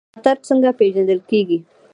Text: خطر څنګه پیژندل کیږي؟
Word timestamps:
خطر 0.15 0.37
څنګه 0.47 0.69
پیژندل 0.79 1.19
کیږي؟ 1.29 1.59